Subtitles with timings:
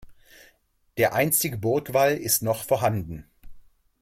[0.97, 3.27] Der einstige Burgwall ist noch vorhanden.